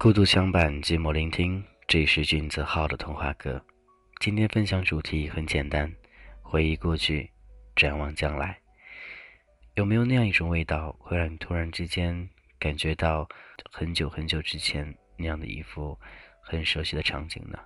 [0.00, 1.62] 孤独相伴，寂寞聆听。
[1.86, 3.62] 这是君子号的童话歌。
[4.18, 5.94] 今天分享主题很简单：
[6.40, 7.30] 回忆过去，
[7.76, 8.58] 展望将来。
[9.74, 12.26] 有没有那样一种味道，会让你突然之间
[12.58, 13.28] 感觉到
[13.70, 15.94] 很久很久之前那样的一幅
[16.40, 17.58] 很熟悉的场景呢？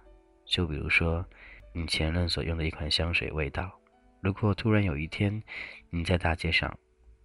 [0.45, 1.25] 就比如说，
[1.73, 3.71] 你前任所用的一款香水味道。
[4.21, 5.41] 如果突然有一天，
[5.89, 6.77] 你在大街上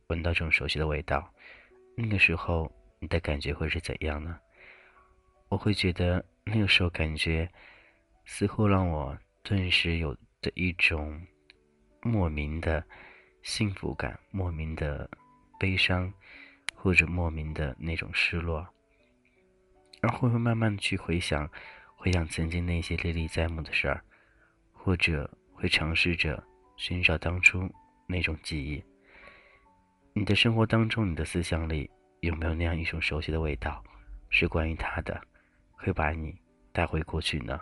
[0.09, 1.33] 闻到这种熟悉的味道，
[1.97, 4.37] 那个时候你的感觉会是怎样呢？
[5.49, 7.49] 我会觉得那个时候感觉，
[8.23, 11.19] 似乎让我顿时有的一种
[12.01, 12.83] 莫名的
[13.41, 15.09] 幸福感、莫名的
[15.59, 16.13] 悲伤，
[16.75, 18.65] 或者莫名的那种失落，
[20.01, 21.49] 然后会慢慢的去回想，
[21.95, 24.03] 回想曾经那些历历在目的事儿，
[24.71, 26.41] 或者会尝试着
[26.77, 27.67] 寻找当初
[28.07, 28.83] 那种记忆。
[30.13, 33.83] 你的生活当中，你的思想里有没有那样一种熟悉的味道，
[34.29, 35.19] 是关于他的？
[35.79, 36.37] 会把你
[36.71, 37.59] 带回过去呢？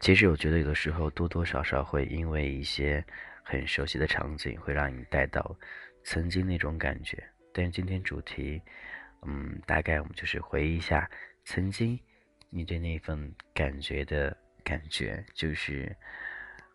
[0.00, 3.04] 其实我觉得有的时候多多少少会因为一些
[3.42, 5.56] 很熟悉的场景，会让你带到
[6.04, 7.22] 曾经那种感觉。
[7.52, 8.60] 但是今天主题，
[9.22, 11.10] 嗯，大概我们就是回忆一下
[11.44, 11.98] 曾经
[12.50, 15.96] 你对那份感觉的感觉，就是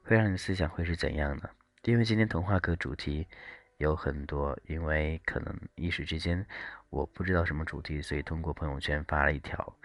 [0.04, 1.50] 会让你思想会是怎样的？
[1.84, 3.28] 因为今天童话课主题。
[3.78, 6.44] 有很多，因为可能一时之间
[6.90, 9.78] 我不知道什么主题，所以通过朋友圈发了一条，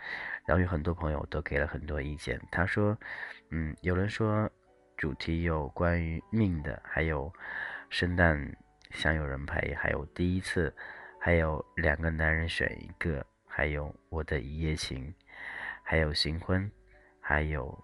[0.46, 2.40] 然后有很多朋友都给了很多意见。
[2.50, 2.96] 他说
[3.50, 4.50] ：“嗯，有人说
[4.96, 7.30] 主题有关于命的，还有
[7.90, 8.56] 圣诞
[8.90, 10.74] 想有人陪，还有第一次，
[11.20, 15.14] 还有两个男人选一个，还有我的一夜情，
[15.82, 16.70] 还有新婚，
[17.20, 17.78] 还有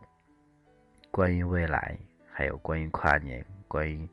[1.10, 1.98] 关于未来，
[2.32, 4.08] 还有关于跨年，关于。”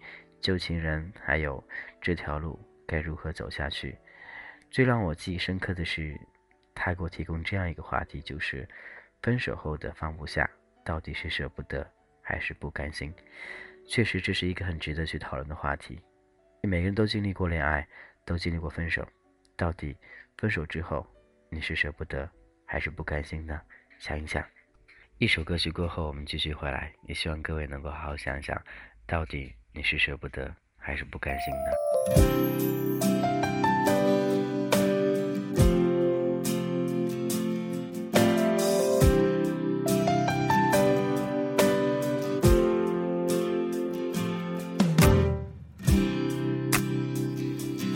[0.45, 1.61] 旧情人，还有
[2.00, 3.97] 这条路该如何走下去？
[4.69, 6.16] 最让我记忆深刻的是，
[6.75, 8.69] 他给我提供这样一个话题，就是
[9.23, 10.47] 分手后的放不下，
[10.84, 11.91] 到底是舍不得
[12.22, 13.11] 还是不甘心？
[13.88, 16.00] 确实，这是一个很值得去讨论的话题。
[16.61, 17.88] 每个人都经历过恋爱，
[18.23, 19.03] 都经历过分手，
[19.57, 19.97] 到底
[20.38, 21.03] 分手之后
[21.50, 22.29] 你是舍不得
[22.67, 23.59] 还是不甘心呢？
[23.97, 24.47] 想一想。
[25.17, 28.63] 一首歌曲过后，我们继续回来，也希望各位能够好好想想，
[29.07, 29.55] 到底。
[29.78, 31.69] 你是舍不得还是不甘心呢？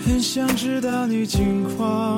[0.05, 2.08] 很想知道你近况，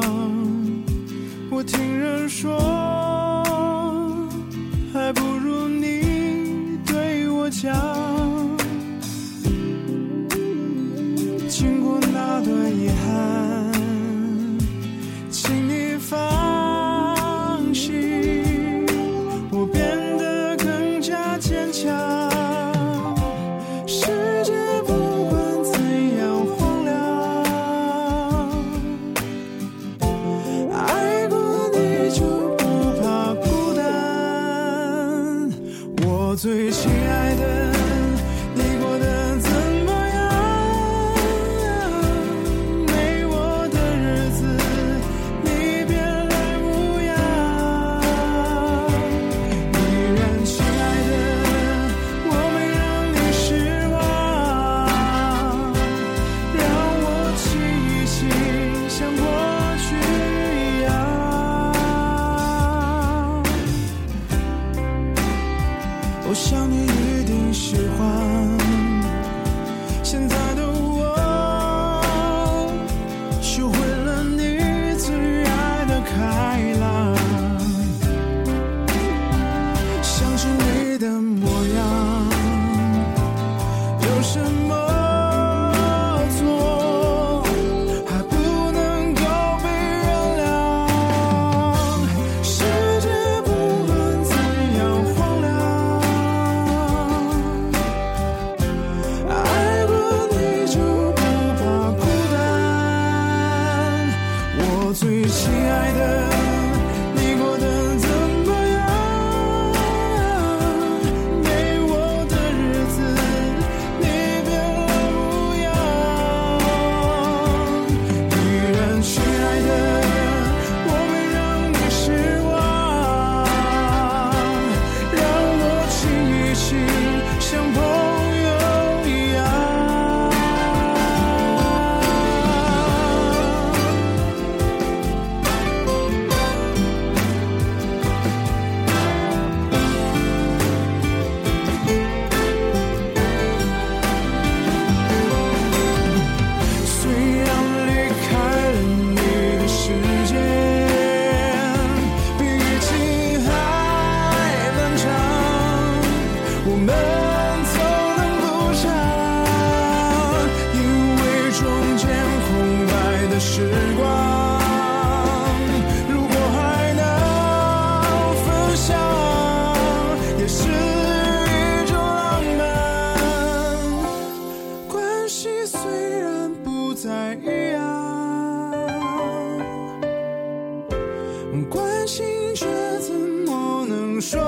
[182.07, 182.25] 心
[182.55, 182.65] 却
[182.99, 184.41] 怎么能说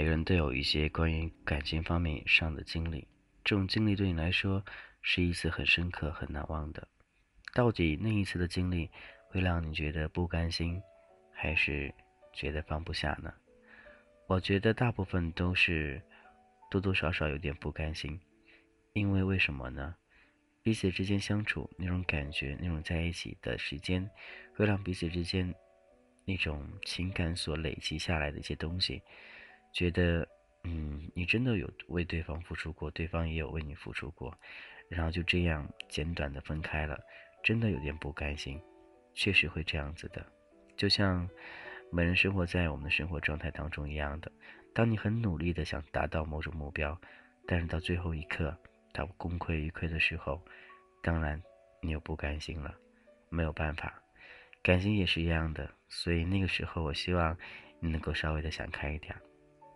[0.00, 3.06] 每个人都有一些关于感情方面上的经历，
[3.44, 4.64] 这种经历对你来说
[5.02, 6.88] 是一次很深刻、很难忘的。
[7.52, 8.90] 到底那一次的经历
[9.28, 10.80] 会让你觉得不甘心，
[11.34, 11.92] 还是
[12.32, 13.30] 觉得放不下呢？
[14.26, 16.00] 我觉得大部分都是
[16.70, 18.18] 多多少少有点不甘心，
[18.94, 19.94] 因为为什么呢？
[20.62, 24.08] 彼此之间相处那种感觉，那种在一起的时间，
[24.56, 25.54] 会让彼此之间
[26.24, 29.02] 那种情感所累积下来的一些东西，
[29.72, 30.26] 觉得
[30.64, 34.36] 嗯，你真的有为对方付出过，对方也有为你付出过，
[34.88, 36.98] 然后就这样简短的分开了，
[37.42, 38.60] 真的有点不甘心，
[39.14, 40.24] 确实会这样子的，
[40.76, 41.28] 就像
[41.90, 44.30] 每人生活在我们的生活状态当中一样的，
[44.74, 47.00] 当你很努力的想达到某种目标，
[47.46, 48.56] 但是到最后一刻，
[48.92, 50.44] 它功亏一篑的时候，
[51.02, 51.42] 当然
[51.80, 52.74] 你又不甘心了，
[53.30, 53.94] 没有办法，
[54.62, 57.34] 感情也是一样的，所以那个时候我希望
[57.80, 59.16] 你能够稍微的想开一点。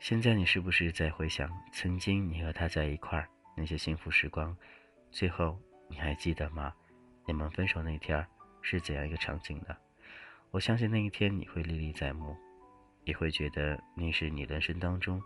[0.04, 4.54] 现在你是不是在回想曾经你和他在一块儿那些幸福时光？
[5.10, 5.58] 最后
[5.88, 6.74] 你还记得吗？
[7.26, 8.22] 你们分手那天
[8.60, 9.74] 是怎样一个场景呢？
[10.50, 12.36] 我相信那一天你会历历在目，
[13.04, 15.18] 也会觉得那是你人生当中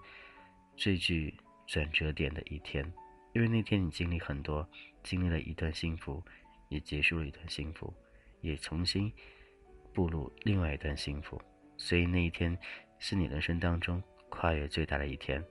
[0.76, 1.34] 最具
[1.66, 2.84] 转折点的一天，
[3.32, 4.64] 因为那天你经历很多，
[5.02, 6.22] 经历了一段幸福，
[6.68, 7.92] 也结束了一段幸福，
[8.42, 9.12] 也重新
[9.92, 11.42] 步入另外一段幸福，
[11.76, 12.56] 所以那一天
[13.00, 15.42] 是你人生当中跨越最大的一天。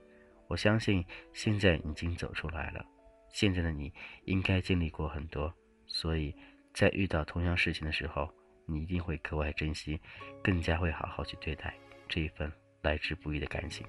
[0.46, 2.84] 我相信现在已经走出来了，
[3.32, 3.92] 现在的你
[4.24, 5.52] 应该经历过很多，
[5.86, 6.34] 所以
[6.72, 8.28] 在遇到同样事情的时候，
[8.66, 10.00] 你一定会格外珍惜，
[10.42, 11.74] 更加会好好去对待
[12.08, 12.50] 这一份
[12.82, 13.86] 来之不易的感情。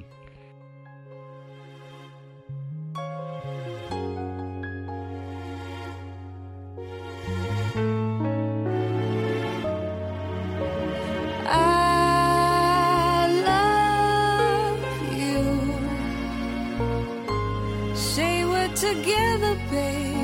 [18.94, 20.19] Together, babe.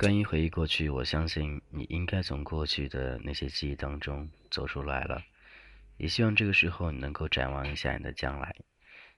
[0.00, 5.22] 关于回忆过去，我相信你应该从过去的那些记忆当中走出来了。
[5.98, 8.56] 也希望这个时候你能够展望一下你的将来。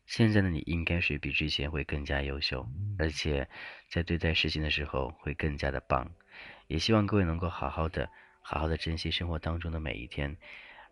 [0.06, 2.66] 现在的你应该是比之前会更加优秀，
[2.98, 3.48] 而且
[3.88, 6.10] 在对待事情的时候会更加的棒。
[6.66, 8.10] 也希望各位能够好好的、
[8.42, 10.36] 好好的珍惜生活当中的每一天。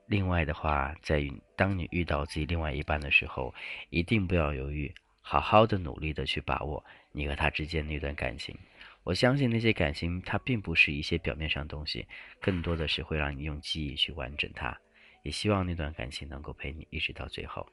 [0.06, 1.20] 另外的话，在
[1.56, 3.52] 当你遇到自己另外一半的时候，
[3.88, 8.56] 一定不要犹豫，好好的努力的去把握你和他之间那段感情。
[9.02, 12.07] 我相信那些感情，它并不是一些表面上东西，
[12.40, 14.76] 更多的是会让你用记忆去完整它。
[15.23, 17.66] 也希望那段感情能够陪你一直到最后。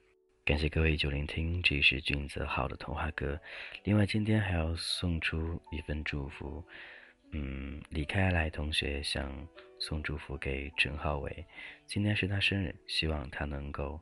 [0.45, 3.39] 感谢各位就聆听，这是俊泽浩的童话歌。
[3.83, 6.65] 另外，今天还要送出一份祝福。
[7.31, 9.47] 嗯，李开来同学想
[9.79, 11.45] 送祝福给陈浩伟，
[11.85, 13.99] 今天是他生日，希望他能够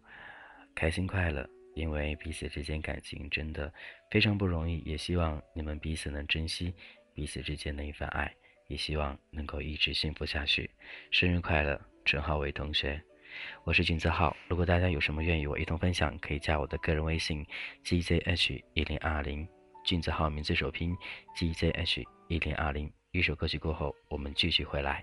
[0.75, 1.49] 开心快乐。
[1.73, 3.73] 因为彼此之间感情真的
[4.09, 6.73] 非常不容易，也希望你们彼此能珍惜。
[7.15, 8.29] 彼此之间的一份爱，
[8.67, 10.69] 也希望能够一直幸福下去。
[11.11, 13.01] 生日快乐，陈浩伟同学！
[13.63, 14.35] 我是君子浩。
[14.49, 17.45] 如果大家有什么愿意我一同分享，可以加我的个人微信
[17.85, 19.47] ：gzh 一零二零。
[19.85, 20.93] 君子浩名字首拼
[21.37, 22.91] ：gzh 一零二零。
[23.11, 25.01] 一首歌曲过后，我们继续回来。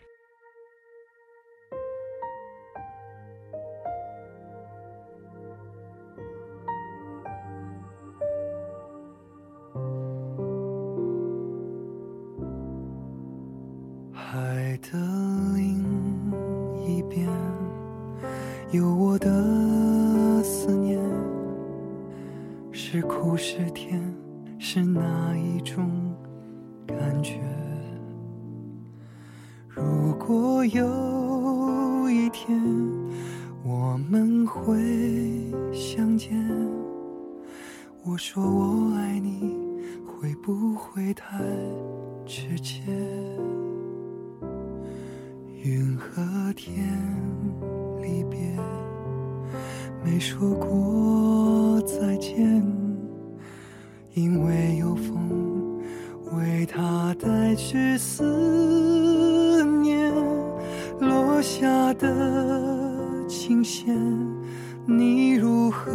[40.54, 41.38] 不会太
[42.26, 42.82] 直接？
[45.62, 46.87] 云和天。
[48.02, 48.38] 离别，
[50.04, 52.62] 没说过再见，
[54.12, 55.80] 因为有风
[56.32, 60.12] 为他带去思念，
[61.00, 63.97] 落下的琴弦，
[64.85, 65.90] 你如何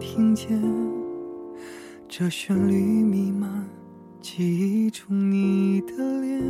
[0.00, 0.85] 听见？
[2.18, 3.46] 这旋律弥漫
[4.22, 4.42] 记
[4.86, 5.92] 忆中你的
[6.22, 6.40] 脸。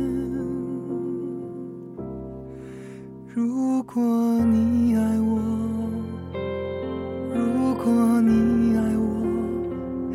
[3.27, 4.01] 如果
[4.45, 5.41] 你爱我，
[7.35, 10.13] 如果你爱我，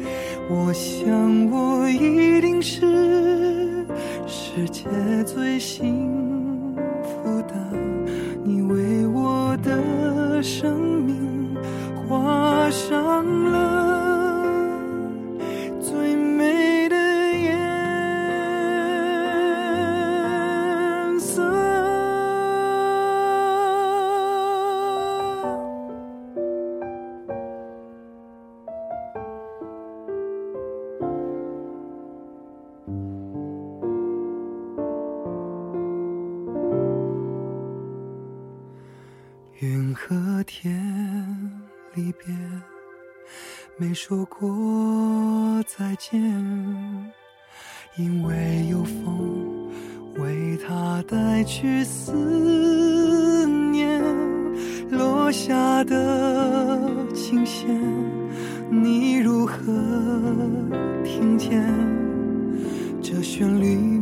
[0.48, 3.84] 我想我一定是
[4.26, 4.88] 世界
[5.26, 7.54] 最幸福的。
[8.42, 11.54] 你为我的生命
[12.08, 13.71] 画上了。
[58.74, 59.54] 你如何
[61.04, 61.62] 听见？
[63.02, 64.00] 这旋律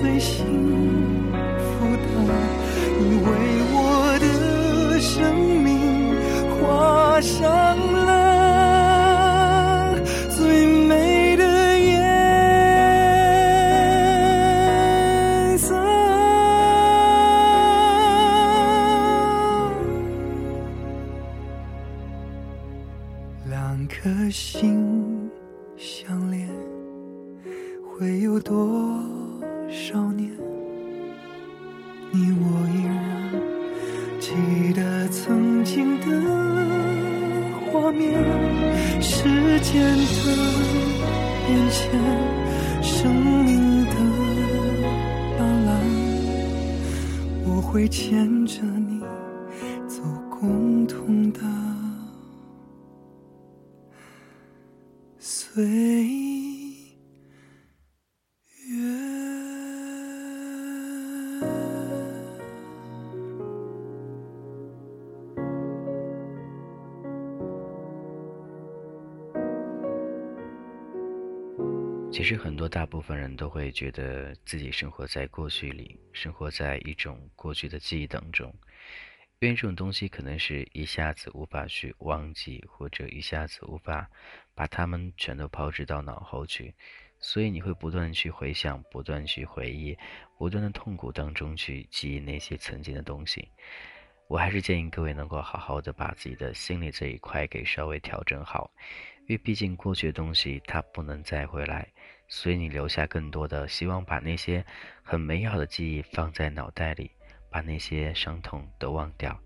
[0.00, 1.29] 随心。
[42.82, 43.14] 生
[43.44, 43.94] 命的
[45.38, 45.70] 斑斓，
[47.44, 49.00] 我会牵着你
[49.86, 51.40] 走共同的
[55.18, 55.99] 岁
[72.60, 78.54] 多大部分人都会觉得自己生活在过去里，生活在一种过去的记忆当中，
[79.38, 84.06] 因为这种东西可能是一下子无法去忘记，或者一下子无法
[84.54, 86.74] 把它们全都抛掷到脑后去，
[87.18, 89.96] 所以你会不断去回想，不断去回忆，
[90.36, 93.48] 不断的痛苦当中去记忆那些曾经的东西。
[94.28, 98.70] 我还是建议各位能够好好的把自己的心理这一块给稍微调整好，
[99.20, 101.88] 因为毕竟过去的东西它不能再回来。
[102.30, 104.64] 所以你留下更多的希望，把那些
[105.02, 107.10] 很美好的记忆放在脑袋里，
[107.50, 109.38] 把那些伤痛都忘掉。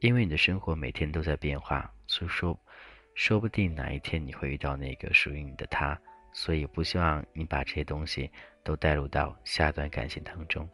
[0.00, 2.58] 因为你的生活每天都在变化，所以说，
[3.14, 5.98] 说不定哪一天你会遇到那个属于你的他。
[6.32, 8.30] 所以不希望你把这些东西
[8.62, 10.68] 都带入到下段感情当中。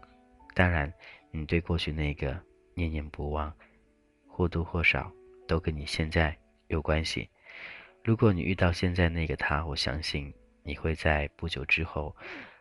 [0.55, 0.93] 当然，
[1.31, 2.39] 你对过去那个
[2.75, 3.53] 念念不忘，
[4.27, 5.13] 或多或少
[5.47, 6.37] 都跟你现在
[6.69, 7.29] 有关系。
[8.05, 10.33] 如果你遇到现在那个他，我相信。
[10.67, 12.15] 你会在不久之后，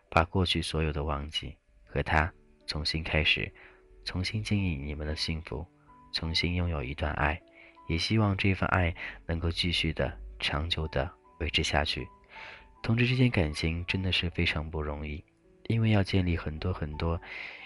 [0.10, 2.32] 把过去所有的忘记，和他
[2.68, 3.52] 重新开始，
[4.04, 5.66] 重新经营你们的幸福，
[6.14, 7.42] 重新拥有一段爱，
[7.90, 12.08] 也希望这份爱能够继续的长久的维持下去。
[12.84, 15.24] 同志之间感情真的是非常不容易，
[15.68, 17.20] 因为要建立很多很多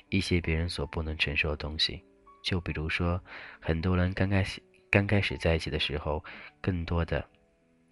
[0.08, 2.02] 一些别人所不能承受的东西，
[2.42, 3.22] 就比如说，
[3.60, 6.24] 很多人刚开始刚开始在一起的时候，
[6.62, 7.28] 更多的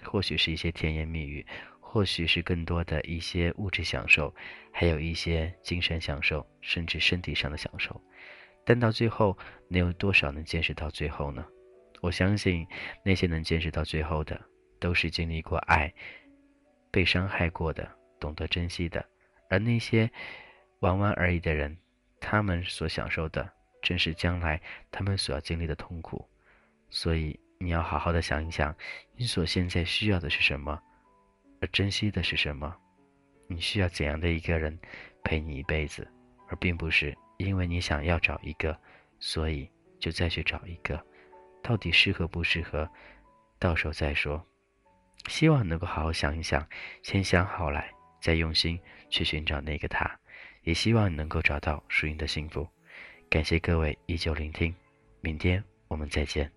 [0.05, 1.45] 或许是一些甜言蜜语。
[1.89, 4.34] 或许是更多的一些物质享受，
[4.73, 8.00] 还有一些精神享受，甚至身体上的享受，
[8.65, 9.36] 但到最后，
[9.69, 11.45] 能有多少能坚持到最后呢？
[12.02, 12.67] 我相信
[13.04, 14.39] 那些能坚持到最后的，
[14.82, 15.91] 都是经历过爱、
[16.91, 19.04] 被伤害过的，懂得珍惜的。
[19.50, 20.12] 而那些
[20.80, 21.76] 玩玩而已的人，
[22.19, 23.50] 他们所享受的，
[23.82, 26.28] 正是将来他们所要经历的痛苦。
[26.89, 28.76] 所以，你要好好的想一想，
[29.15, 30.80] 你所现在需要的是什么？
[31.61, 32.75] 而珍惜的是什么？
[33.47, 34.77] 你需要怎样的一个人
[35.23, 36.07] 陪你一辈子，
[36.49, 38.77] 而并不是因为你想要找一个，
[39.19, 41.01] 所以就再去找一个。
[41.63, 42.89] 到底适合不适合，
[43.59, 44.45] 到时候再说。
[45.27, 46.65] 希望能够好好想一想，
[47.03, 47.91] 先想好来，
[48.21, 50.19] 再用心去寻找那个他。
[50.63, 52.67] 也希望你能够找到属于你的幸福。
[53.29, 54.73] 感谢各位依旧聆听，
[55.21, 56.56] 明天我们再见。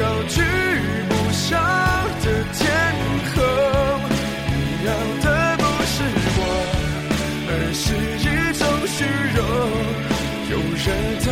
[0.00, 0.40] 高举
[1.10, 1.60] 不下
[2.24, 2.60] 的天
[3.34, 3.36] 空。
[4.48, 4.52] 你
[4.86, 4.88] 要
[5.20, 5.26] 的
[5.58, 5.94] 不是
[6.36, 6.40] 我，
[7.50, 7.84] 而是
[8.16, 9.04] 一种虚
[9.36, 9.38] 荣，
[10.48, 10.88] 有人
[11.20, 11.28] 疼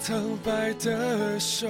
[0.00, 1.66] 苍白的手，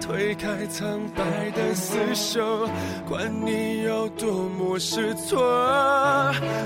[0.00, 2.68] 推开苍白的厮守，
[3.08, 5.40] 管你有多么失措，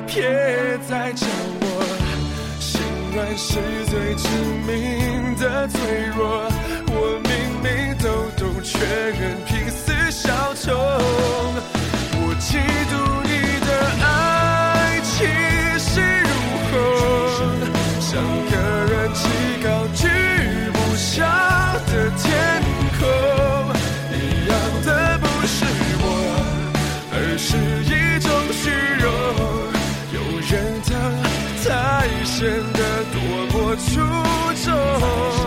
[0.06, 0.22] 别
[0.88, 1.26] 再叫
[1.60, 1.64] 我
[2.58, 2.80] 心
[3.14, 3.54] 软是
[3.90, 4.28] 最致
[4.66, 5.78] 命的脆
[6.16, 6.48] 弱。
[6.88, 8.78] 我明明都懂，却
[9.10, 10.74] 仍拼死效忠。
[12.16, 12.34] 我
[32.36, 33.20] 显得多
[33.52, 34.00] 么出
[34.64, 35.43] 众。